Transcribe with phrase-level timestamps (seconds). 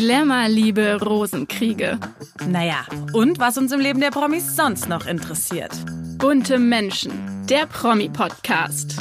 [0.00, 1.98] Glamour, Liebe, Rosenkriege.
[2.48, 5.72] Naja, und was uns im Leben der Promis sonst noch interessiert.
[6.16, 7.12] Bunte Menschen,
[7.50, 8.96] der Promi-Podcast.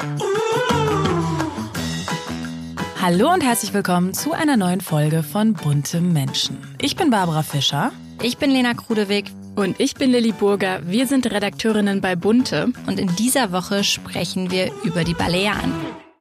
[3.01, 6.57] Hallo und herzlich willkommen zu einer neuen Folge von Bunte Menschen.
[6.81, 7.93] Ich bin Barbara Fischer.
[8.21, 9.31] Ich bin Lena Krudewig.
[9.55, 10.81] Und ich bin Lilly Burger.
[10.83, 12.73] Wir sind Redakteurinnen bei Bunte.
[12.87, 15.71] Und in dieser Woche sprechen wir über die Balearen.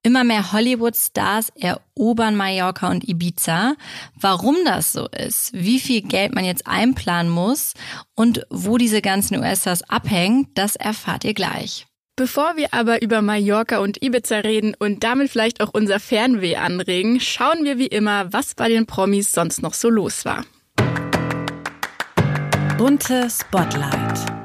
[0.08, 3.74] Immer mehr Hollywood-Stars erobern Mallorca und Ibiza.
[4.18, 7.74] Warum das so ist, wie viel Geld man jetzt einplanen muss
[8.14, 11.86] und wo diese ganzen US-Stars abhängen, das erfahrt ihr gleich.
[12.16, 17.20] Bevor wir aber über Mallorca und Ibiza reden und damit vielleicht auch unser Fernweh anregen,
[17.20, 20.42] schauen wir wie immer, was bei den Promis sonst noch so los war.
[22.78, 24.37] Bunte Spotlight.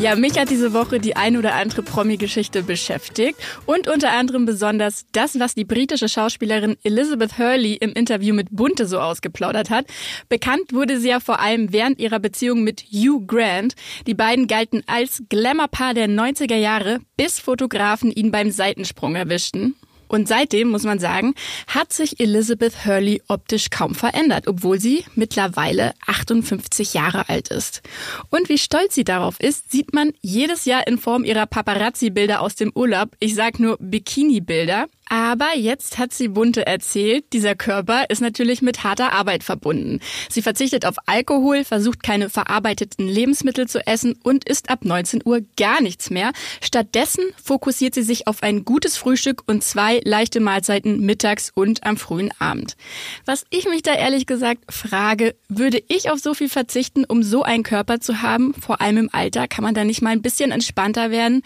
[0.00, 5.06] Ja, mich hat diese Woche die ein oder andere Promi-Geschichte beschäftigt und unter anderem besonders
[5.12, 9.86] das, was die britische Schauspielerin Elizabeth Hurley im Interview mit Bunte so ausgeplaudert hat.
[10.28, 13.76] Bekannt wurde sie ja vor allem während ihrer Beziehung mit Hugh Grant.
[14.08, 19.76] Die beiden galten als Glamour-Paar der 90er Jahre, bis Fotografen ihn beim Seitensprung erwischten.
[20.08, 21.34] Und seitdem, muss man sagen,
[21.66, 27.82] hat sich Elizabeth Hurley optisch kaum verändert, obwohl sie mittlerweile 58 Jahre alt ist.
[28.30, 32.54] Und wie stolz sie darauf ist, sieht man jedes Jahr in Form ihrer Paparazzi-Bilder aus
[32.54, 33.10] dem Urlaub.
[33.20, 34.86] Ich sag nur Bikini-Bilder.
[35.08, 40.00] Aber jetzt hat sie Bunte erzählt, dieser Körper ist natürlich mit harter Arbeit verbunden.
[40.28, 45.40] Sie verzichtet auf Alkohol, versucht keine verarbeiteten Lebensmittel zu essen und isst ab 19 Uhr
[45.56, 46.32] gar nichts mehr.
[46.62, 51.96] Stattdessen fokussiert sie sich auf ein gutes Frühstück und zwei leichte Mahlzeiten mittags und am
[51.96, 52.76] frühen Abend.
[53.24, 57.42] Was ich mich da ehrlich gesagt frage, würde ich auf so viel verzichten, um so
[57.42, 58.54] einen Körper zu haben?
[58.54, 61.42] Vor allem im Alter kann man da nicht mal ein bisschen entspannter werden?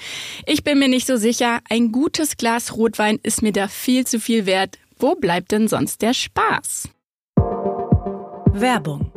[0.47, 1.61] Ich bin mir nicht so sicher.
[1.69, 4.78] Ein gutes Glas Rotwein ist mir da viel zu viel wert.
[4.98, 6.89] Wo bleibt denn sonst der Spaß?
[8.53, 9.12] Werbung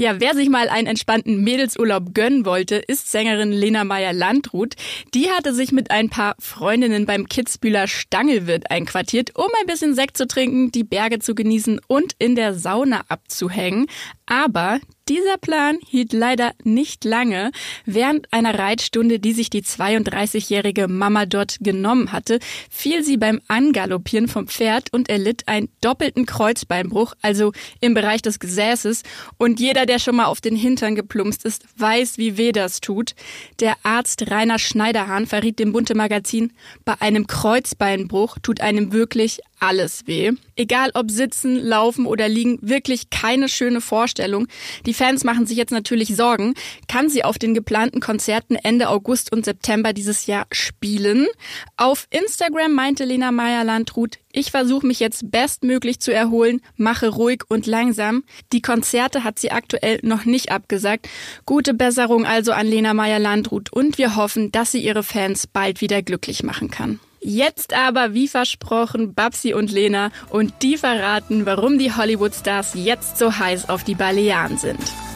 [0.00, 4.74] Ja, wer sich mal einen entspannten Mädelsurlaub gönnen wollte, ist Sängerin Lena Meyer-Landrut.
[5.12, 10.16] Die hatte sich mit ein paar Freundinnen beim Kitzbühler Stangelwirt einquartiert, um ein bisschen Sekt
[10.16, 13.86] zu trinken, die Berge zu genießen und in der Sauna abzuhängen.
[14.26, 17.50] Aber dieser Plan hielt leider nicht lange.
[17.84, 22.38] Während einer Reitstunde, die sich die 32-jährige Mama dort genommen hatte,
[22.70, 28.38] fiel sie beim Angaloppieren vom Pferd und erlitt einen doppelten Kreuzbeinbruch, also im Bereich des
[28.38, 29.02] Gesäßes.
[29.38, 33.14] Und jeder, der schon mal auf den Hintern geplumpst ist, weiß, wie weh das tut.
[33.60, 36.52] Der Arzt Rainer Schneiderhahn verriet dem Bunte Magazin,
[36.84, 40.32] bei einem Kreuzbeinbruch tut einem wirklich alles weh.
[40.56, 44.46] Egal ob sitzen, laufen oder liegen, wirklich keine schöne Vorstellung.
[44.86, 46.54] Die Fans machen sich jetzt natürlich Sorgen.
[46.88, 51.26] Kann sie auf den geplanten Konzerten Ende August und September dieses Jahr spielen?
[51.76, 57.66] Auf Instagram meinte Lena Meyer-Landrut, ich versuche mich jetzt bestmöglich zu erholen, mache ruhig und
[57.66, 58.24] langsam.
[58.52, 61.08] Die Konzerte hat sie aktuell noch nicht abgesagt.
[61.46, 66.02] Gute Besserung also an Lena Meyer-Landrut und wir hoffen, dass sie ihre Fans bald wieder
[66.02, 67.00] glücklich machen kann.
[67.20, 73.38] Jetzt aber, wie versprochen, Babsi und Lena und die verraten, warum die Hollywood-Stars jetzt so
[73.38, 75.07] heiß auf die Balearen sind.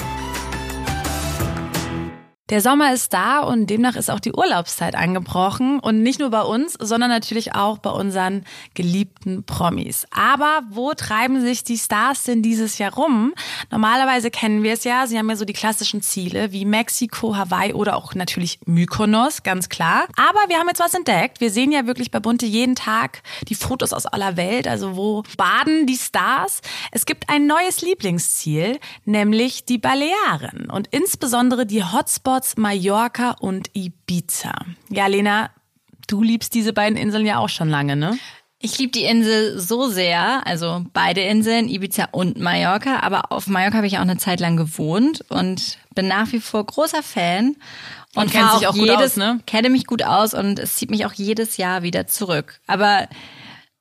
[2.52, 5.80] Der Sommer ist da und demnach ist auch die Urlaubszeit angebrochen.
[5.80, 10.06] Und nicht nur bei uns, sondern natürlich auch bei unseren geliebten Promis.
[10.10, 13.32] Aber wo treiben sich die Stars denn dieses Jahr rum?
[13.70, 15.06] Normalerweise kennen wir es ja.
[15.06, 19.70] Sie haben ja so die klassischen Ziele wie Mexiko, Hawaii oder auch natürlich Mykonos, ganz
[19.70, 20.04] klar.
[20.18, 21.40] Aber wir haben jetzt was entdeckt.
[21.40, 24.68] Wir sehen ja wirklich bei Bunte jeden Tag die Fotos aus aller Welt.
[24.68, 26.60] Also wo baden die Stars?
[26.90, 30.68] Es gibt ein neues Lieblingsziel, nämlich die Balearen.
[30.70, 34.52] Und insbesondere die Hotspots Resorts Mallorca und Ibiza.
[34.90, 35.50] Ja, Lena,
[36.08, 38.18] du liebst diese beiden Inseln ja auch schon lange, ne?
[38.58, 43.76] Ich liebe die Insel so sehr, also beide Inseln, Ibiza und Mallorca, aber auf Mallorca
[43.76, 47.56] habe ich auch eine Zeit lang gewohnt und bin nach wie vor großer Fan
[48.14, 49.40] und, und kennt sich auch jedes, gut aus, ne?
[49.46, 52.60] Kenne mich gut aus und es zieht mich auch jedes Jahr wieder zurück.
[52.66, 53.08] Aber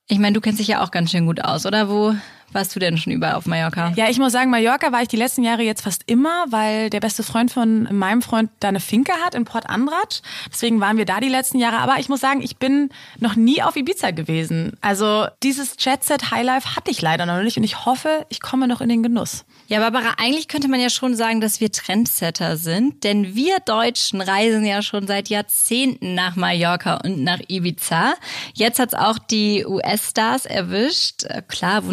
[0.07, 1.89] ich meine, du kennst dich ja auch ganz schön gut aus, oder?
[1.89, 2.15] Wo
[2.53, 3.93] warst du denn schon überall auf Mallorca?
[3.95, 6.99] Ja, ich muss sagen, Mallorca war ich die letzten Jahre jetzt fast immer, weil der
[6.99, 10.21] beste Freund von meinem Freund da eine Finke hat in Port Andrat.
[10.51, 11.77] Deswegen waren wir da die letzten Jahre.
[11.77, 12.89] Aber ich muss sagen, ich bin
[13.19, 14.73] noch nie auf Ibiza gewesen.
[14.81, 18.67] Also dieses Jet Set Highlife hatte ich leider noch nicht und ich hoffe, ich komme
[18.67, 19.45] noch in den Genuss.
[19.67, 24.19] Ja, Barbara, eigentlich könnte man ja schon sagen, dass wir Trendsetter sind, denn wir Deutschen
[24.19, 28.15] reisen ja schon seit Jahrzehnten nach Mallorca und nach Ibiza.
[28.53, 31.25] Jetzt hat's auch die US-Stars erwischt.
[31.47, 31.87] Klar,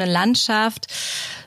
[0.00, 0.86] wunderschöne Landschaft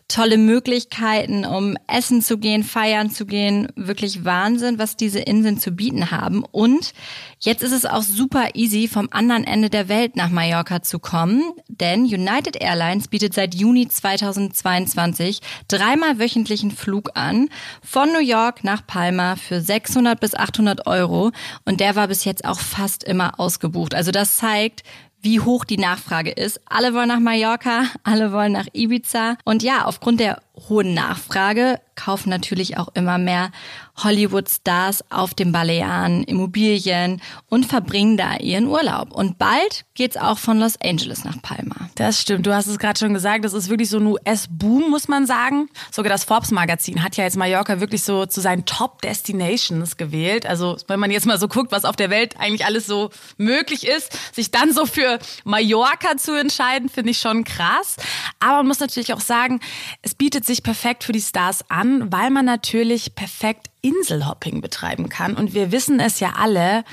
[0.09, 3.69] tolle Möglichkeiten, um essen zu gehen, feiern zu gehen.
[3.75, 6.43] Wirklich Wahnsinn, was diese Inseln zu bieten haben.
[6.51, 6.93] Und
[7.39, 11.53] jetzt ist es auch super easy, vom anderen Ende der Welt nach Mallorca zu kommen.
[11.67, 17.49] Denn United Airlines bietet seit Juni 2022 dreimal wöchentlichen Flug an
[17.81, 21.31] von New York nach Palma für 600 bis 800 Euro.
[21.65, 23.95] Und der war bis jetzt auch fast immer ausgebucht.
[23.95, 24.83] Also das zeigt,
[25.23, 26.61] wie hoch die Nachfrage ist.
[26.65, 29.37] Alle wollen nach Mallorca, alle wollen nach Ibiza.
[29.45, 33.51] Und ja, aufgrund der hohen Nachfrage kaufen natürlich auch immer mehr
[33.97, 39.11] Hollywood-Stars auf den Balearen Immobilien und verbringen da ihren Urlaub.
[39.11, 41.89] Und bald geht's auch von Los Angeles nach Palma.
[41.95, 42.47] Das stimmt.
[42.47, 43.45] Du hast es gerade schon gesagt.
[43.45, 45.69] Das ist wirklich so ein US-Boom, muss man sagen.
[45.91, 50.47] Sogar das Forbes-Magazin hat ja jetzt Mallorca wirklich so zu seinen Top-Destinations gewählt.
[50.47, 53.85] Also wenn man jetzt mal so guckt, was auf der Welt eigentlich alles so möglich
[53.85, 57.97] ist, sich dann so für Mallorca zu entscheiden, finde ich schon krass.
[58.39, 59.59] Aber man muss natürlich auch sagen,
[60.01, 65.35] es bietet sich perfekt für die Stars an, weil man natürlich perfekt Inselhopping betreiben kann.
[65.35, 66.83] Und wir wissen es ja alle,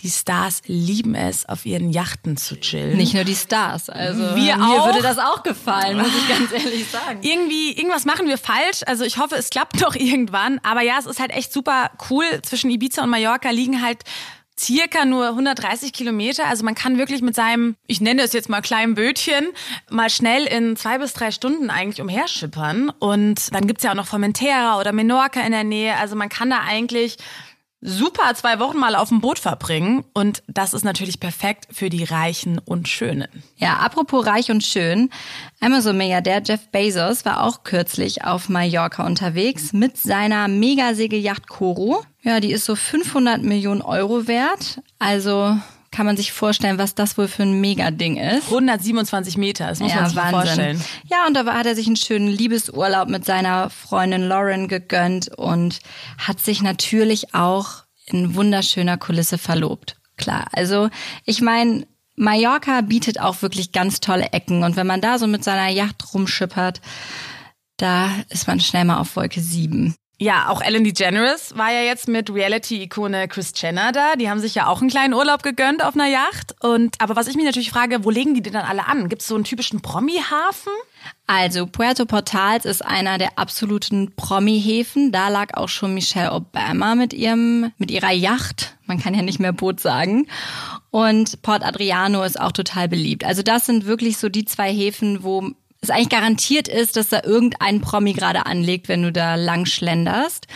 [0.00, 2.96] die Stars lieben es, auf ihren Yachten zu chillen.
[2.96, 4.86] Nicht nur die Stars, also wir mir auch.
[4.86, 7.20] würde das auch gefallen, muss ich ganz ehrlich sagen.
[7.22, 8.82] Irgendwie, irgendwas machen wir falsch.
[8.86, 10.60] Also ich hoffe, es klappt doch irgendwann.
[10.62, 12.24] Aber ja, es ist halt echt super cool.
[12.42, 14.04] Zwischen Ibiza und Mallorca liegen halt
[14.58, 16.46] circa nur 130 Kilometer.
[16.46, 19.48] Also man kann wirklich mit seinem, ich nenne es jetzt mal kleinen Bötchen,
[19.90, 22.90] mal schnell in zwei bis drei Stunden eigentlich umherschippern.
[22.98, 25.96] Und dann gibt's ja auch noch Formentera oder Menorca in der Nähe.
[25.96, 27.16] Also man kann da eigentlich
[27.80, 30.04] super zwei Wochen mal auf dem Boot verbringen.
[30.14, 33.28] Und das ist natürlich perfekt für die Reichen und Schönen.
[33.56, 35.10] Ja, apropos reich und schön.
[35.60, 42.02] Amazon-Milliardär Jeff Bezos war auch kürzlich auf Mallorca unterwegs mit seiner Megasegelyacht Koro.
[42.22, 44.80] Ja, die ist so 500 Millionen Euro wert.
[44.98, 45.56] Also
[45.98, 48.44] kann man sich vorstellen, was das wohl für ein Megading ist.
[48.44, 50.40] 127 Meter, das muss ja, man sich Wahnsinn.
[50.40, 50.84] vorstellen.
[51.06, 55.80] Ja, und da hat er sich einen schönen Liebesurlaub mit seiner Freundin Lauren gegönnt und
[56.16, 59.96] hat sich natürlich auch in wunderschöner Kulisse verlobt.
[60.16, 60.88] Klar, also
[61.24, 61.84] ich meine,
[62.14, 66.14] Mallorca bietet auch wirklich ganz tolle Ecken und wenn man da so mit seiner Yacht
[66.14, 66.80] rumschippert,
[67.76, 69.96] da ist man schnell mal auf Wolke 7.
[70.20, 74.16] Ja, auch Ellen DeGeneres war ja jetzt mit Reality-Ikone Chris Jenner da.
[74.16, 76.56] Die haben sich ja auch einen kleinen Urlaub gegönnt auf einer Yacht.
[76.60, 79.08] Und aber was ich mich natürlich frage, wo legen die denn dann alle an?
[79.08, 80.72] Gibt es so einen typischen Promi-Hafen?
[81.28, 85.12] Also Puerto Portals ist einer der absoluten Promi-Häfen.
[85.12, 88.76] Da lag auch schon Michelle Obama mit ihrem, mit ihrer Yacht.
[88.86, 90.26] Man kann ja nicht mehr Boot sagen.
[90.90, 93.22] Und Port Adriano ist auch total beliebt.
[93.24, 95.52] Also das sind wirklich so die zwei Häfen, wo
[95.88, 100.46] es eigentlich garantiert ist, dass da irgendein Promi gerade anlegt, wenn du da lang schlenderst.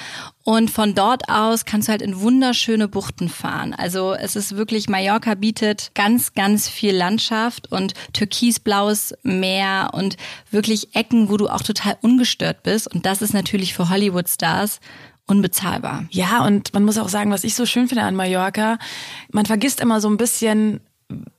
[0.45, 3.75] Und von dort aus kannst du halt in wunderschöne Buchten fahren.
[3.75, 10.17] Also es ist wirklich, Mallorca bietet ganz, ganz viel Landschaft und türkisblaues Meer und
[10.51, 12.93] wirklich Ecken, wo du auch total ungestört bist.
[12.93, 14.81] Und das ist natürlich für Hollywood-Stars
[15.27, 16.07] unbezahlbar.
[16.11, 18.79] Ja, und man muss auch sagen, was ich so schön finde an Mallorca,
[19.31, 20.81] man vergisst immer so ein bisschen,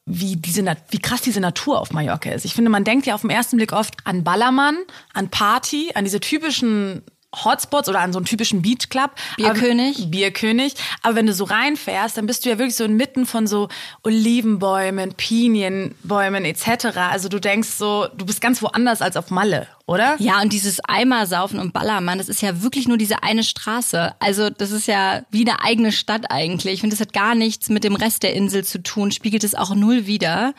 [0.05, 2.45] wie diese wie krass diese Natur auf Mallorca ist.
[2.45, 4.77] Ich finde, man denkt ja auf den ersten Blick oft an Ballermann,
[5.13, 7.03] an Party, an diese typischen
[7.35, 9.11] Hotspots oder an so einen typischen Beachclub.
[9.37, 9.99] Bierkönig.
[9.99, 10.75] Aber, Bierkönig.
[11.01, 13.69] Aber wenn du so reinfährst, dann bist du ja wirklich so inmitten von so
[14.03, 16.97] Olivenbäumen, Pinienbäumen etc.
[16.97, 20.15] Also du denkst so, du bist ganz woanders als auf Malle, oder?
[20.19, 24.15] Ja, und dieses Eimersaufen und Ballermann, das ist ja wirklich nur diese eine Straße.
[24.19, 26.75] Also das ist ja wie eine eigene Stadt eigentlich.
[26.75, 29.55] Ich finde, das hat gar nichts mit dem Rest der Insel zu tun, spiegelt es
[29.55, 30.53] auch null wider.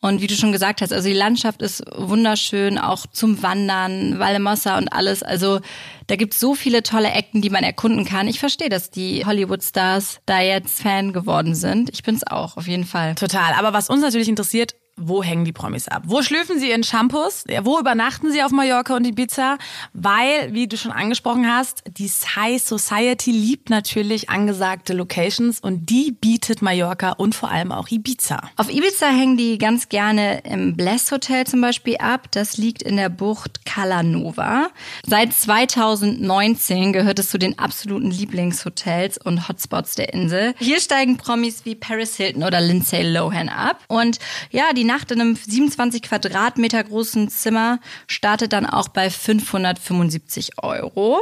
[0.00, 4.76] Und wie du schon gesagt hast, also die Landschaft ist wunderschön, auch zum Wandern, Vallemossa
[4.76, 5.22] und alles.
[5.22, 5.60] Also
[6.08, 8.26] da gibt es so viele tolle Ecken, die man erkunden kann.
[8.26, 11.90] Ich verstehe, dass die Hollywood-Stars da jetzt Fan geworden sind.
[11.90, 13.14] Ich bin's auch, auf jeden Fall.
[13.14, 13.54] Total.
[13.54, 16.02] Aber was uns natürlich interessiert, wo hängen die Promis ab?
[16.06, 17.44] Wo schlüpfen sie in Shampoos?
[17.62, 19.58] Wo übernachten sie auf Mallorca und Ibiza?
[19.92, 26.12] Weil, wie du schon angesprochen hast, die High Society liebt natürlich angesagte Locations und die
[26.12, 28.40] bietet Mallorca und vor allem auch Ibiza.
[28.56, 32.28] Auf Ibiza hängen die ganz gerne im Bless Hotel zum Beispiel ab.
[32.30, 34.68] Das liegt in der Bucht Calanova.
[35.04, 40.54] Seit 2019 gehört es zu den absoluten Lieblingshotels und Hotspots der Insel.
[40.58, 43.82] Hier steigen Promis wie Paris Hilton oder Lindsay Lohan ab.
[43.88, 44.18] Und
[44.50, 51.18] ja, die Nacht in einem 27 Quadratmeter großen Zimmer startet dann auch bei 575 Euro.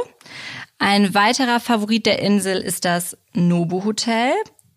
[0.79, 4.33] Ein weiterer Favorit der Insel ist das Nobu Hotel.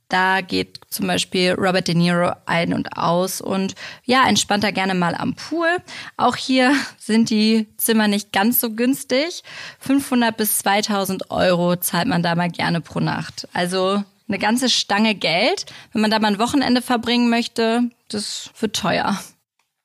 [0.08, 3.74] Da geht zum Beispiel Robert De Niro ein und aus und
[4.04, 5.68] ja, entspannt da gerne mal am Pool.
[6.16, 9.42] Auch hier sind die Zimmer nicht ganz so günstig.
[9.80, 13.48] 500 bis 2000 Euro zahlt man da mal gerne pro Nacht.
[13.52, 15.66] Also eine ganze Stange Geld.
[15.92, 19.18] Wenn man da mal ein Wochenende verbringen möchte, das wird teuer.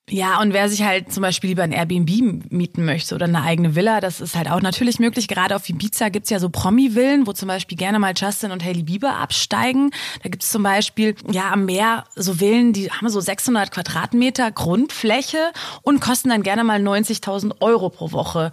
[0.10, 3.76] Ja, und wer sich halt zum Beispiel lieber ein Airbnb mieten möchte oder eine eigene
[3.76, 5.30] Villa, das ist halt auch natürlich möglich.
[5.30, 8.84] Gerade auf Ibiza gibt's ja so Promi-Villen, wo zum Beispiel gerne mal Justin und Hailey
[8.84, 9.92] Bieber absteigen.
[10.22, 15.54] Da gibt's zum Beispiel ja am Meer so Villen, die haben so 600 Quadratmeter Grundfläche
[15.82, 18.52] und kosten dann gerne mal 90.000 Euro pro Woche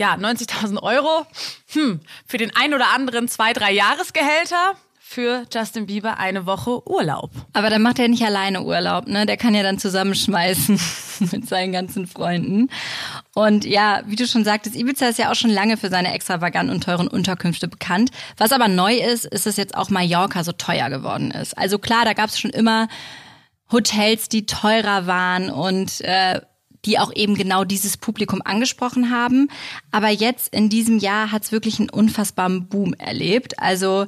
[0.00, 1.26] ja, 90.000 Euro,
[1.72, 4.76] hm, für den ein oder anderen zwei, drei Jahresgehälter
[5.10, 7.30] für Justin Bieber eine Woche Urlaub.
[7.54, 9.24] Aber dann macht er nicht alleine Urlaub, ne?
[9.24, 10.78] Der kann ja dann zusammenschmeißen
[11.32, 12.68] mit seinen ganzen Freunden.
[13.34, 16.74] Und ja, wie du schon sagtest, Ibiza ist ja auch schon lange für seine extravaganten
[16.74, 18.10] und teuren Unterkünfte bekannt.
[18.36, 21.56] Was aber neu ist, ist, dass jetzt auch Mallorca so teuer geworden ist.
[21.56, 22.86] Also klar, da gab es schon immer
[23.72, 26.42] Hotels, die teurer waren und äh,
[26.84, 29.48] die auch eben genau dieses Publikum angesprochen haben.
[29.90, 33.58] Aber jetzt in diesem Jahr hat es wirklich einen unfassbaren Boom erlebt.
[33.58, 34.06] Also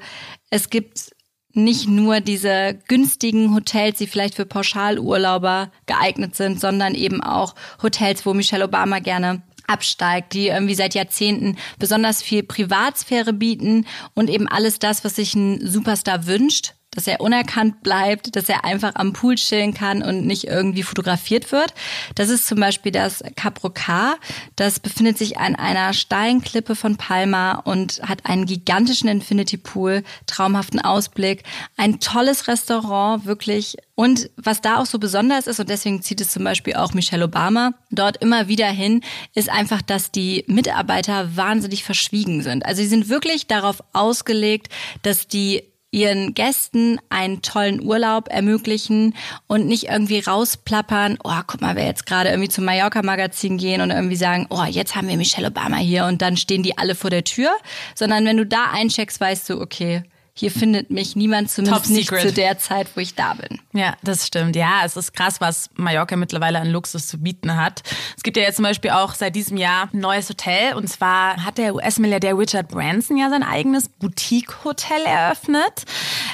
[0.51, 1.13] es gibt
[1.53, 8.25] nicht nur diese günstigen Hotels, die vielleicht für Pauschalurlauber geeignet sind, sondern eben auch Hotels,
[8.25, 14.49] wo Michelle Obama gerne absteigt, die irgendwie seit Jahrzehnten besonders viel Privatsphäre bieten und eben
[14.49, 19.13] alles das, was sich ein Superstar wünscht, dass er unerkannt bleibt, dass er einfach am
[19.13, 21.73] Pool chillen kann und nicht irgendwie fotografiert wird.
[22.17, 24.17] Das ist zum Beispiel das Caprocar.
[24.57, 30.03] Das befindet sich an einer steilen Klippe von Palma und hat einen gigantischen Infinity Pool,
[30.27, 31.45] traumhaften Ausblick,
[31.77, 33.77] ein tolles Restaurant, wirklich.
[33.95, 37.27] Und was da auch so besonders ist, und deswegen zieht es zum Beispiel auch Michelle
[37.27, 39.03] Obama dort immer wieder hin,
[39.35, 42.65] ist einfach, dass die Mitarbeiter wahnsinnig verschwiegen sind.
[42.65, 44.69] Also sie sind wirklich darauf ausgelegt,
[45.03, 49.15] dass die ihren Gästen einen tollen Urlaub ermöglichen
[49.47, 53.91] und nicht irgendwie rausplappern, oh, guck mal, wer jetzt gerade irgendwie zum Mallorca-Magazin gehen und
[53.91, 57.11] irgendwie sagen, oh, jetzt haben wir Michelle Obama hier und dann stehen die alle vor
[57.11, 57.51] der Tür,
[57.95, 62.33] sondern wenn du da eincheckst, weißt du, okay, hier findet mich niemand zumindest nicht zu
[62.33, 63.61] der Zeit, wo ich da bin.
[63.73, 64.57] Ja, das stimmt.
[64.57, 67.83] Ja, es ist krass, was Mallorca mittlerweile an Luxus zu bieten hat.
[68.17, 71.45] Es gibt ja jetzt zum Beispiel auch seit diesem Jahr ein neues Hotel und zwar
[71.45, 75.85] hat der US-Milliardär Richard Branson ja sein eigenes Boutique-Hotel eröffnet.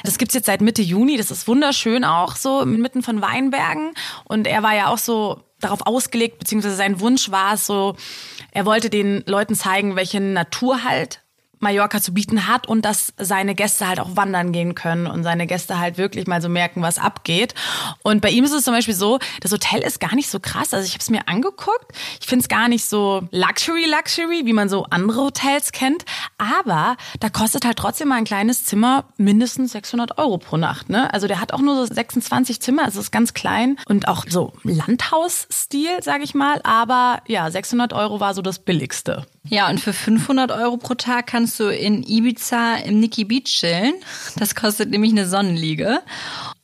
[0.04, 1.16] Das gibt's jetzt seit Mitte Juni.
[1.16, 3.92] Das ist wunderschön auch so mitten von Weinbergen
[4.24, 7.96] und er war ja auch so darauf ausgelegt, beziehungsweise sein Wunsch war es so,
[8.52, 11.22] er wollte den Leuten zeigen, welche Natur halt
[11.58, 15.46] Mallorca zu bieten hat und dass seine Gäste halt auch wandern gehen können und seine
[15.46, 17.54] Gäste halt wirklich mal so merken, was abgeht.
[18.02, 20.74] Und bei ihm ist es zum Beispiel so, das Hotel ist gar nicht so krass.
[20.74, 21.92] Also ich habe es mir angeguckt.
[22.20, 26.04] Ich finde es gar nicht so Luxury, Luxury, wie man so andere Hotels kennt.
[26.38, 30.88] Aber da kostet halt trotzdem mal ein kleines Zimmer mindestens 600 Euro pro Nacht.
[30.88, 31.12] Ne?
[31.12, 34.52] Also der hat auch nur so 26 Zimmer, also ist ganz klein und auch so
[34.62, 36.60] Landhausstil, sage ich mal.
[36.62, 39.26] Aber ja, 600 Euro war so das Billigste.
[39.48, 43.94] Ja, und für 500 Euro pro Tag kannst du in Ibiza im Nikki Beach chillen.
[44.38, 46.00] Das kostet nämlich eine Sonnenliege.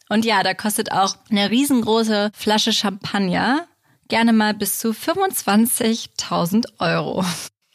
[0.08, 3.66] Und ja, da kostet auch eine riesengroße Flasche Champagner
[4.08, 7.24] gerne mal bis zu 25.000 Euro.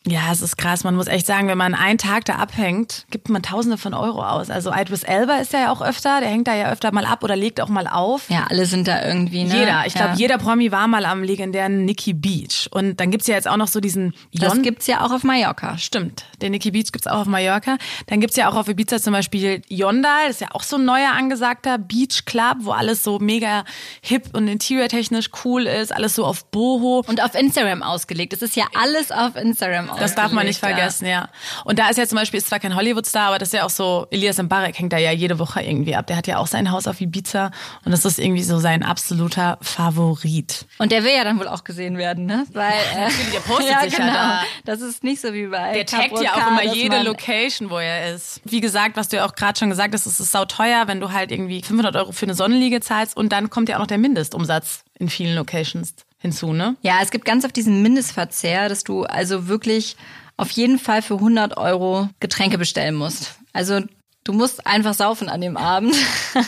[0.07, 0.83] Ja, es ist krass.
[0.83, 4.23] Man muss echt sagen, wenn man einen Tag da abhängt, gibt man Tausende von Euro
[4.23, 4.49] aus.
[4.49, 7.35] Also Idris Elba ist ja auch öfter, der hängt da ja öfter mal ab oder
[7.35, 8.29] legt auch mal auf.
[8.29, 9.59] Ja, alle sind da irgendwie, ne?
[9.59, 9.83] Jeder.
[9.85, 10.15] Ich glaube, ja.
[10.15, 12.69] jeder Promi war mal am legendären Nikki Beach.
[12.71, 15.23] Und dann gibt's ja jetzt auch noch so diesen Jon Das gibt's ja auch auf
[15.23, 15.77] Mallorca.
[15.77, 16.25] Stimmt.
[16.41, 17.77] Den Nikki Beach gibt's auch auf Mallorca.
[18.07, 20.27] Dann gibt's ja auch auf Ibiza zum Beispiel Yondal.
[20.27, 23.65] Das ist ja auch so ein neuer angesagter Beach Club, wo alles so mega
[24.01, 25.93] hip und interiortechnisch cool ist.
[25.93, 27.03] Alles so auf Boho.
[27.07, 28.31] Und auf Instagram ausgelegt.
[28.33, 29.96] Es ist ja alles auf Instagram ausgelegt.
[29.99, 31.29] Das darf man nicht vergessen vergessen, ja.
[31.63, 33.69] Und da ist ja zum Beispiel, ist zwar kein Hollywood-Star, aber das ist ja auch
[33.69, 36.07] so, Elias Mbarek hängt da ja jede Woche irgendwie ab.
[36.07, 37.51] Der hat ja auch sein Haus auf Ibiza
[37.85, 40.65] und das ist irgendwie so sein absoluter Favorit.
[40.77, 42.45] Und der will ja dann wohl auch gesehen werden, ne?
[42.53, 44.07] Weil, äh, der postet ja, sich genau.
[44.07, 44.43] ja da.
[44.65, 48.13] Das ist nicht so wie bei Der taggt ja auch immer jede Location, wo er
[48.13, 48.41] ist.
[48.45, 51.11] Wie gesagt, was du ja auch gerade schon gesagt hast, es ist sauteuer, wenn du
[51.11, 53.97] halt irgendwie 500 Euro für eine Sonnenliege zahlst und dann kommt ja auch noch der
[53.97, 56.75] Mindestumsatz in vielen Locations hinzu, ne?
[56.81, 59.95] Ja, es gibt ganz auf diesen Mindestverzehr, dass du also wirklich
[60.35, 63.35] auf jeden Fall für 100 Euro Getränke bestellen musst.
[63.53, 63.81] Also
[64.23, 65.95] du musst einfach saufen an dem Abend,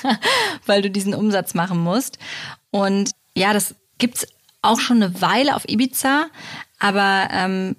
[0.65, 2.19] weil du diesen Umsatz machen musst.
[2.71, 4.27] Und ja, das gibt's
[4.61, 6.27] auch schon eine Weile auf Ibiza,
[6.79, 7.75] aber ähm,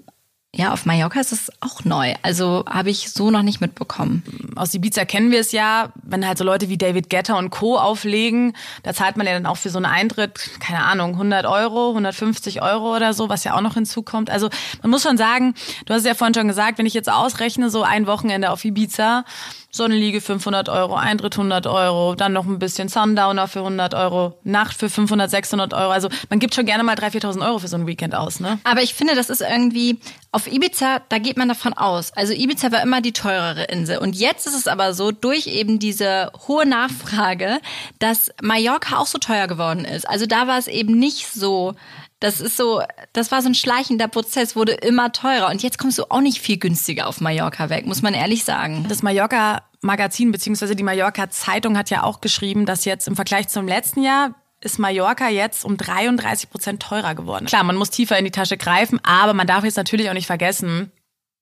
[0.52, 2.14] ja, auf Mallorca ist es auch neu.
[2.23, 4.25] Also habe ich so noch nicht mitbekommen.
[4.57, 7.78] Aus Ibiza kennen wir es ja, wenn halt so Leute wie David Getter und Co.
[7.78, 11.90] auflegen, da zahlt man ja dann auch für so einen Eintritt, keine Ahnung, 100 Euro,
[11.90, 14.28] 150 Euro oder so, was ja auch noch hinzukommt.
[14.28, 14.50] Also
[14.83, 15.54] man muss schon sagen,
[15.87, 18.64] du hast es ja vorhin schon gesagt, wenn ich jetzt ausrechne, so ein Wochenende auf
[18.64, 19.25] Ibiza,
[19.70, 24.76] Sonnenliege 500 Euro, Eintritt 100 Euro, dann noch ein bisschen Sundowner für 100 Euro, Nacht
[24.76, 25.90] für 500, 600 Euro.
[25.90, 28.58] Also man gibt schon gerne mal 3.000, 4.000 Euro für so ein Weekend aus, ne?
[28.64, 29.98] Aber ich finde, das ist irgendwie,
[30.32, 32.12] auf Ibiza, da geht man davon aus.
[32.12, 33.98] Also Ibiza war immer die teurere Insel.
[33.98, 37.60] Und jetzt ist es aber so, durch eben diese hohe Nachfrage,
[37.98, 40.08] dass Mallorca auch so teuer geworden ist.
[40.08, 41.74] Also da war es eben nicht so,
[42.20, 42.82] das ist so,
[43.14, 45.48] das war so ein schleichender Prozess, wurde immer teurer.
[45.48, 48.86] Und jetzt kommst du auch nicht viel günstiger auf Mallorca weg, muss man ehrlich sagen.
[48.88, 53.48] Das Mallorca Magazin beziehungsweise die Mallorca Zeitung hat ja auch geschrieben, dass jetzt im Vergleich
[53.48, 57.46] zum letzten Jahr ist Mallorca jetzt um 33 Prozent teurer geworden.
[57.46, 60.26] Klar, man muss tiefer in die Tasche greifen, aber man darf jetzt natürlich auch nicht
[60.26, 60.92] vergessen,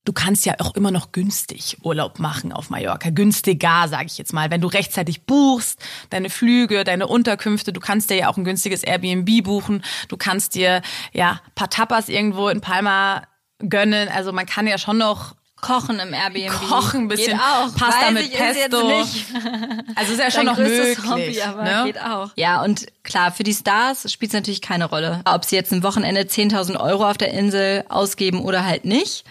[0.08, 3.10] du kannst ja auch immer noch günstig Urlaub machen auf Mallorca.
[3.10, 4.50] Günstiger, sage ich jetzt mal.
[4.50, 8.84] Wenn du rechtzeitig buchst, deine Flüge, deine Unterkünfte, du kannst dir ja auch ein günstiges
[8.84, 9.84] Airbnb buchen.
[10.08, 10.80] Du kannst dir
[11.12, 13.24] ja paar Tapas irgendwo in Palma
[13.58, 14.08] gönnen.
[14.08, 16.52] Also man kann ja schon noch Kochen im Airbnb.
[16.52, 17.32] Kochen ein bisschen.
[17.32, 17.74] Geht auch.
[17.76, 18.88] Pasta Weiß mit ich, Pesto.
[18.88, 20.98] Ist jetzt nicht Also ist ja schon dein noch möglich.
[21.06, 21.82] Hobby, aber ne?
[21.84, 22.30] geht auch.
[22.36, 25.82] Ja, und klar, für die Stars spielt es natürlich keine Rolle, ob sie jetzt ein
[25.82, 29.24] Wochenende 10.000 Euro auf der Insel ausgeben oder halt nicht.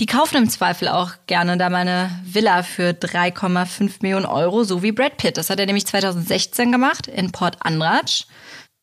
[0.00, 4.90] Die kaufen im Zweifel auch gerne da meine Villa für 3,5 Millionen Euro, so wie
[4.90, 5.36] Brad Pitt.
[5.36, 8.26] Das hat er nämlich 2016 gemacht in Port Andratsch.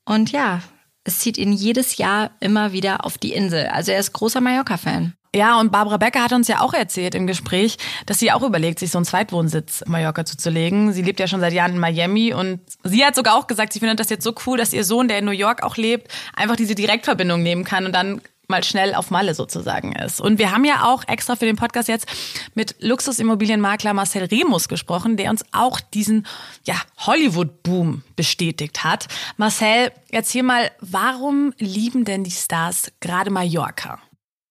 [0.06, 0.62] Und ja,
[1.04, 3.68] es zieht ihn jedes Jahr immer wieder auf die Insel.
[3.68, 5.14] Also er ist großer Mallorca-Fan.
[5.34, 8.80] Ja, und Barbara Becker hat uns ja auch erzählt im Gespräch, dass sie auch überlegt,
[8.80, 10.92] sich so einen Zweitwohnsitz in Mallorca zuzulegen.
[10.92, 13.80] Sie lebt ja schon seit Jahren in Miami und sie hat sogar auch gesagt, sie
[13.80, 16.58] findet das jetzt so cool, dass ihr Sohn, der in New York auch lebt, einfach
[16.58, 20.22] diese Direktverbindung nehmen kann und dann mal schnell auf Malle sozusagen ist.
[20.22, 22.06] Und wir haben ja auch extra für den Podcast jetzt
[22.54, 26.28] mit Luxusimmobilienmakler Marcel Remus gesprochen, der uns auch diesen
[26.66, 29.08] ja, Hollywood-Boom bestätigt hat.
[29.38, 33.98] Marcel, erzähl mal, warum lieben denn die Stars gerade Mallorca?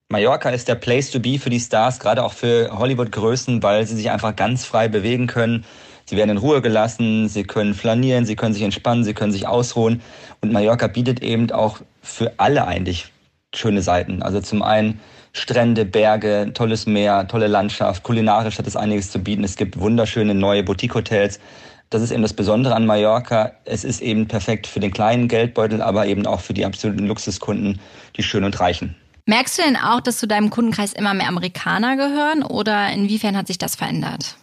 [0.09, 3.95] Mallorca ist der Place to be für die Stars, gerade auch für Hollywood-Größen, weil sie
[3.95, 5.65] sich einfach ganz frei bewegen können.
[6.05, 9.47] Sie werden in Ruhe gelassen, sie können flanieren, sie können sich entspannen, sie können sich
[9.47, 10.03] ausruhen.
[10.41, 13.10] Und Mallorca bietet eben auch für alle eigentlich
[13.55, 14.23] schöne Seiten.
[14.23, 15.01] Also zum einen
[15.33, 18.03] Strände, Berge, tolles Meer, tolle Landschaft.
[18.03, 19.45] Kulinarisch hat es einiges zu bieten.
[19.45, 21.41] Es gibt wunderschöne neue Boutique-Hotels.
[21.91, 23.53] Das ist eben das Besondere an Mallorca.
[23.65, 27.81] Es ist eben perfekt für den kleinen Geldbeutel, aber eben auch für die absoluten Luxuskunden,
[28.17, 28.95] die Schönen und Reichen.
[29.27, 33.47] Merkst du denn auch, dass zu deinem Kundenkreis immer mehr Amerikaner gehören oder inwiefern hat
[33.47, 34.37] sich das verändert?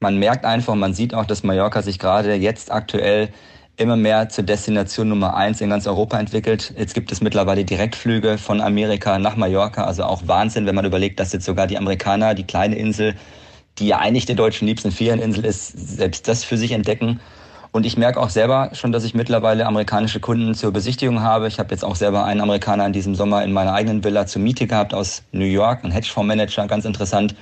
[0.00, 3.30] Man merkt einfach, man sieht auch, dass Mallorca sich gerade jetzt aktuell
[3.78, 6.74] immer mehr zur Destination Nummer eins in ganz Europa entwickelt.
[6.76, 11.20] Jetzt gibt es mittlerweile Direktflüge von Amerika nach Mallorca, also auch Wahnsinn, wenn man überlegt,
[11.20, 13.14] dass jetzt sogar die Amerikaner die kleine Insel,
[13.78, 17.20] die ja eigentlich der deutschen liebsten Ferieninsel ist, selbst das für sich entdecken.
[17.70, 21.46] Und ich merke auch selber schon, dass ich mittlerweile amerikanische Kunden zur Besichtigung habe.
[21.46, 24.42] Ich habe jetzt auch selber einen Amerikaner in diesem Sommer in meiner eigenen Villa zur
[24.42, 27.36] Miete gehabt aus New York, ein Hedgefondsmanager, ganz interessant.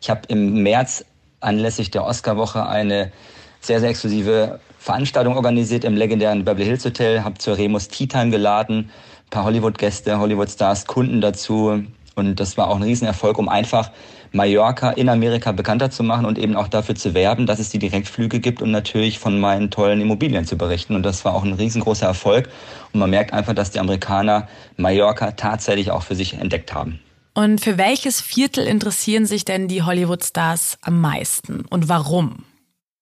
[0.00, 1.04] Ich habe im März
[1.40, 3.12] anlässlich der Oscarwoche eine
[3.60, 8.30] sehr, sehr exklusive Veranstaltung organisiert im legendären Beverly Hills Hotel, habe zur Remus Tea Time
[8.30, 8.88] geladen,
[9.24, 11.82] ein paar Hollywood-Gäste, Hollywood-Stars, Kunden dazu.
[12.14, 13.90] Und das war auch ein Riesenerfolg, um einfach
[14.30, 17.80] Mallorca in Amerika bekannter zu machen und eben auch dafür zu werben, dass es die
[17.80, 20.94] Direktflüge gibt und natürlich von meinen tollen Immobilien zu berichten.
[20.94, 22.48] Und das war auch ein riesengroßer Erfolg.
[22.92, 24.46] Und man merkt einfach, dass die Amerikaner
[24.76, 27.00] Mallorca tatsächlich auch für sich entdeckt haben.
[27.34, 32.44] Und für welches Viertel interessieren sich denn die Hollywood-Stars am meisten und warum?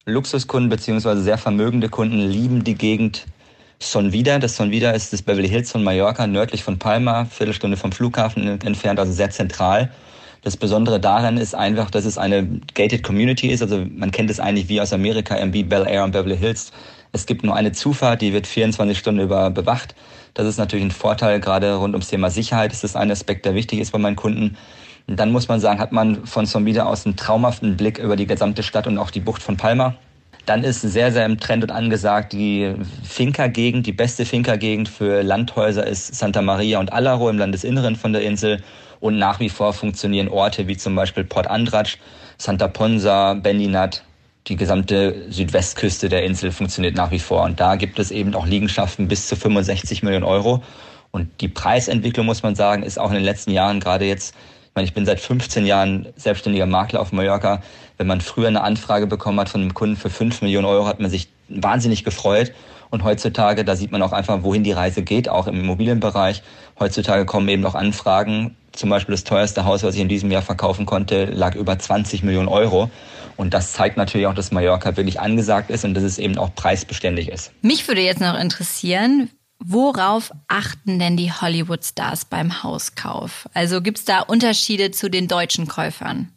[0.06, 1.16] Luxuskunden bzw.
[1.22, 3.24] sehr vermögende Kunden lieben die Gegend
[3.78, 4.38] Sonvida.
[4.38, 9.00] Das Sonvida ist das Beverly Hills von Mallorca, nördlich von Palma, Viertelstunde vom Flughafen entfernt,
[9.00, 9.90] also sehr zentral.
[10.42, 13.62] Das Besondere daran ist einfach, dass es eine gated Community ist.
[13.62, 16.70] Also man kennt es eigentlich wie aus Amerika, MB, Bel Air und Beverly Hills.
[17.12, 19.94] Es gibt nur eine Zufahrt, die wird 24 Stunden über bewacht.
[20.34, 23.54] Das ist natürlich ein Vorteil, gerade rund ums Thema Sicherheit ist das ein Aspekt, der
[23.54, 24.58] wichtig ist bei meinen Kunden.
[25.06, 28.26] Und dann muss man sagen, hat man von Somida aus einen traumhaften Blick über die
[28.26, 29.94] gesamte Stadt und auch die Bucht von Palma.
[30.46, 33.86] Dann ist sehr, sehr im Trend und angesagt die Finca-Gegend.
[33.86, 38.62] Die beste Finca-Gegend für Landhäuser ist Santa Maria und Alaro im Landesinneren von der Insel.
[39.00, 41.98] Und nach wie vor funktionieren Orte wie zum Beispiel Port Andratsch,
[42.38, 44.02] Santa Ponsa, Beninat.
[44.46, 47.44] Die gesamte Südwestküste der Insel funktioniert nach wie vor.
[47.44, 50.62] Und da gibt es eben auch Liegenschaften bis zu 65 Millionen Euro.
[51.10, 54.34] Und die Preisentwicklung, muss man sagen, ist auch in den letzten Jahren gerade jetzt
[54.74, 57.62] meine, ich bin seit 15 Jahren selbstständiger Makler auf Mallorca.
[57.96, 61.00] Wenn man früher eine Anfrage bekommen hat von einem Kunden für 5 Millionen Euro, hat
[61.00, 62.52] man sich wahnsinnig gefreut.
[62.90, 66.42] Und heutzutage, da sieht man auch einfach, wohin die Reise geht, auch im Immobilienbereich.
[66.78, 68.56] Heutzutage kommen eben auch Anfragen.
[68.72, 72.24] Zum Beispiel das teuerste Haus, was ich in diesem Jahr verkaufen konnte, lag über 20
[72.24, 72.90] Millionen Euro.
[73.36, 76.54] Und das zeigt natürlich auch, dass Mallorca wirklich angesagt ist und dass es eben auch
[76.54, 77.52] preisbeständig ist.
[77.62, 79.30] Mich würde jetzt noch interessieren,
[79.66, 83.48] Worauf achten denn die Hollywood-Stars beim Hauskauf?
[83.54, 86.28] Also gibt es da Unterschiede zu den deutschen Käufern?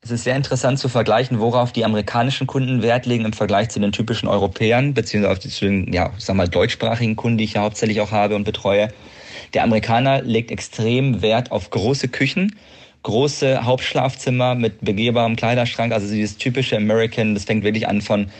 [0.00, 3.78] Es ist sehr interessant zu vergleichen, worauf die amerikanischen Kunden Wert legen im Vergleich zu
[3.78, 8.00] den typischen Europäern, beziehungsweise zu den, ja, sag mal, deutschsprachigen Kunden, die ich ja hauptsächlich
[8.00, 8.88] auch habe und betreue.
[9.54, 12.56] Der Amerikaner legt extrem Wert auf große Küchen,
[13.04, 18.32] große Hauptschlafzimmer mit begehbarem Kleiderschrank, also dieses typische American, das fängt wirklich an von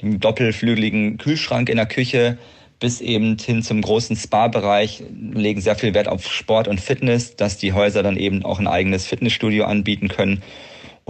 [0.00, 2.38] dem doppelflügeligen Kühlschrank in der Küche
[2.80, 7.58] bis eben hin zum großen Spa-Bereich, legen sehr viel Wert auf Sport und Fitness, dass
[7.58, 10.42] die Häuser dann eben auch ein eigenes Fitnessstudio anbieten können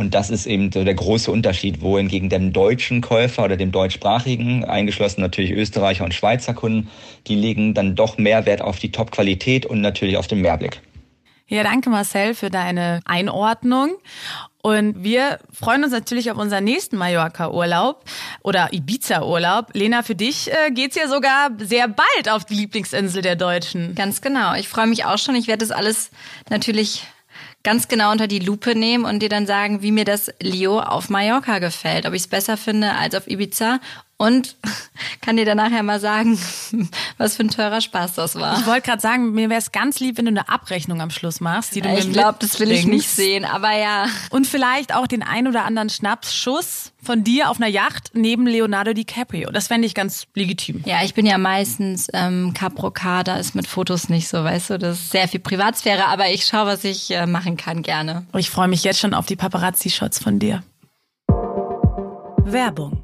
[0.01, 4.65] und das ist eben so der große Unterschied, wohingegen dem deutschen Käufer oder dem deutschsprachigen,
[4.65, 6.89] eingeschlossen natürlich Österreicher und Schweizer Kunden,
[7.27, 10.81] die legen dann doch mehr Wert auf die Top-Qualität und natürlich auf den Mehrblick.
[11.51, 13.97] Ja, danke Marcel für deine Einordnung.
[14.63, 18.05] Und wir freuen uns natürlich auf unseren nächsten Mallorca-Urlaub
[18.43, 19.71] oder Ibiza-Urlaub.
[19.73, 23.97] Lena, für dich äh, geht's ja sogar sehr bald auf die Lieblingsinsel der Deutschen.
[23.97, 24.55] Ganz genau.
[24.55, 25.35] Ich freue mich auch schon.
[25.35, 26.11] Ich werde das alles
[26.51, 27.05] natürlich
[27.65, 31.11] ganz genau unter die Lupe nehmen und dir dann sagen, wie mir das Leo auf
[31.11, 32.07] Mallorca gefällt.
[32.07, 33.81] Ob ich es besser finde als auf Ibiza
[34.21, 34.57] und
[35.23, 36.39] kann dir dann nachher mal sagen,
[37.17, 38.61] was für ein teurer Spaß das war.
[38.61, 41.41] Ich wollte gerade sagen, mir wäre es ganz lieb, wenn du eine Abrechnung am Schluss
[41.41, 44.09] machst, die du ich mir Ich glaube, das will ich nicht sehen, aber ja.
[44.29, 48.93] Und vielleicht auch den ein oder anderen Schnapsschuss von dir auf einer Yacht neben Leonardo
[48.93, 49.51] DiCaprio.
[49.53, 50.83] Das fände ich ganz legitim.
[50.85, 54.79] Ja, ich bin ja meistens ähm, Caprocar, da ist mit Fotos nicht so, weißt du,
[54.79, 58.27] das ist sehr viel Privatsphäre, aber ich schaue, was ich äh, machen kann, gerne.
[58.37, 60.63] Ich freue mich jetzt schon auf die Paparazzi-Shots von dir.
[62.45, 63.03] Werbung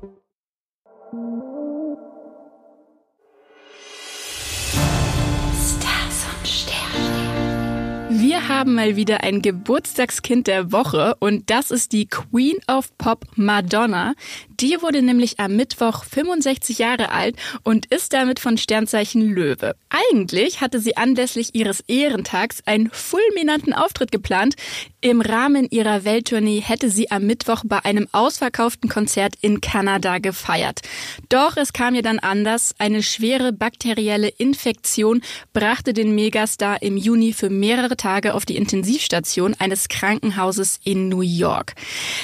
[8.36, 13.24] Wir haben mal wieder ein Geburtstagskind der Woche und das ist die Queen of Pop
[13.34, 14.12] Madonna.
[14.60, 19.74] Die wurde nämlich am Mittwoch 65 Jahre alt und ist damit von Sternzeichen Löwe.
[19.90, 24.54] Eigentlich hatte sie anlässlich ihres Ehrentags einen fulminanten Auftritt geplant.
[25.02, 30.80] Im Rahmen ihrer Welttournee hätte sie am Mittwoch bei einem ausverkauften Konzert in Kanada gefeiert.
[31.28, 32.74] Doch es kam ihr dann anders.
[32.78, 35.20] Eine schwere bakterielle Infektion
[35.52, 41.20] brachte den Megastar im Juni für mehrere Tage auf die Intensivstation eines Krankenhauses in New
[41.20, 41.74] York.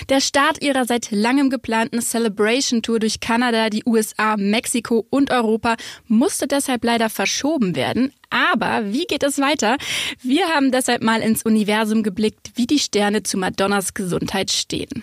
[0.09, 5.76] Der Start ihrer seit langem geplanten Celebration Tour durch Kanada, die USA, Mexiko und Europa
[6.06, 8.12] musste deshalb leider verschoben werden.
[8.30, 9.76] Aber wie geht es weiter?
[10.20, 15.02] Wir haben deshalb mal ins Universum geblickt, wie die Sterne zu Madonnas Gesundheit stehen.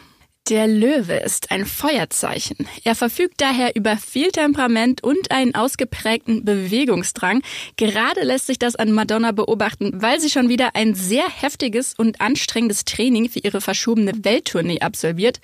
[0.50, 2.68] Der Löwe ist ein Feuerzeichen.
[2.84, 7.44] Er verfügt daher über viel Temperament und einen ausgeprägten Bewegungsdrang.
[7.78, 12.20] Gerade lässt sich das an Madonna beobachten, weil sie schon wieder ein sehr heftiges und
[12.20, 15.40] anstrengendes Training für ihre verschobene Welttournee absolviert.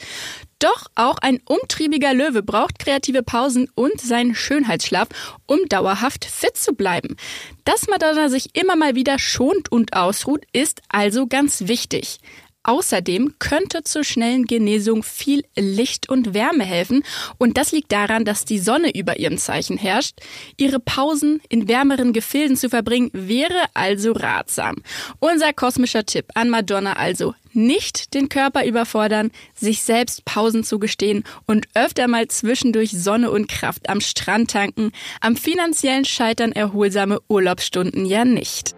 [0.60, 5.10] Doch auch ein umtriebiger Löwe braucht kreative Pausen und seinen Schönheitsschlaf,
[5.46, 7.18] um dauerhaft fit zu bleiben.
[7.66, 12.20] Dass Madonna sich immer mal wieder schont und ausruht, ist also ganz wichtig.
[12.66, 17.04] Außerdem könnte zur schnellen Genesung viel Licht und Wärme helfen
[17.38, 20.20] und das liegt daran, dass die Sonne über ihrem Zeichen herrscht.
[20.58, 24.78] Ihre Pausen in wärmeren Gefilden zu verbringen wäre also ratsam.
[25.20, 31.68] Unser kosmischer Tipp an Madonna also, nicht den Körper überfordern, sich selbst Pausen zugestehen und
[31.74, 34.92] öfter mal zwischendurch Sonne und Kraft am Strand tanken.
[35.22, 38.75] Am finanziellen Scheitern erholsame Urlaubsstunden ja nicht.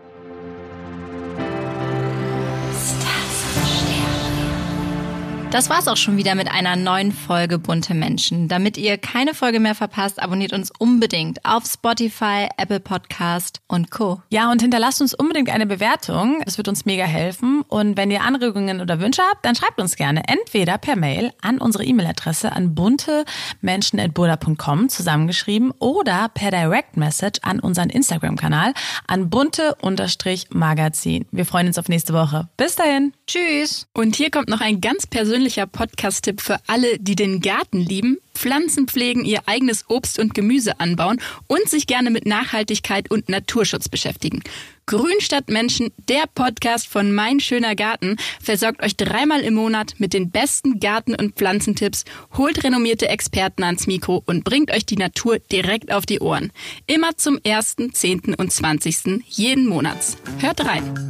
[5.57, 8.47] Das war's auch schon wieder mit einer neuen Folge Bunte Menschen.
[8.47, 14.21] Damit ihr keine Folge mehr verpasst, abonniert uns unbedingt auf Spotify, Apple Podcast und Co.
[14.29, 16.43] Ja, und hinterlasst uns unbedingt eine Bewertung.
[16.45, 17.63] Das wird uns mega helfen.
[17.69, 21.57] Und wenn ihr Anregungen oder Wünsche habt, dann schreibt uns gerne entweder per Mail an
[21.57, 28.75] unsere E-Mail-Adresse an buntemenschen.burda.com zusammengeschrieben oder per Direct Message an unseren Instagram-Kanal
[29.07, 31.25] an bunte-magazin.
[31.31, 32.47] Wir freuen uns auf nächste Woche.
[32.57, 33.13] Bis dahin.
[33.25, 33.87] Tschüss.
[33.95, 38.17] Und hier kommt noch ein ganz persönlicher persönlicher Podcast-Tipp für alle, die den Garten lieben,
[38.35, 43.87] Pflanzen pflegen, ihr eigenes Obst und Gemüse anbauen und sich gerne mit Nachhaltigkeit und Naturschutz
[43.87, 44.43] beschäftigen.
[44.87, 50.11] Grün statt Menschen, der Podcast von Mein schöner Garten, versorgt euch dreimal im Monat mit
[50.11, 52.03] den besten Garten- und Pflanzentipps,
[52.35, 56.51] holt renommierte Experten ans Mikro und bringt euch die Natur direkt auf die Ohren.
[56.87, 58.35] Immer zum 1., 10.
[58.35, 59.23] und 20.
[59.29, 60.17] jeden Monats.
[60.39, 61.09] Hört rein.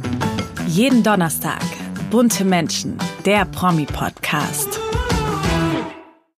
[0.68, 4.80] Jeden Donnerstag Bunte Menschen, der Promi-Podcast.